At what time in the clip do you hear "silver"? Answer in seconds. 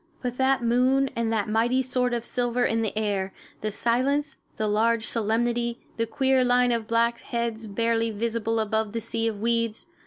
2.25-2.65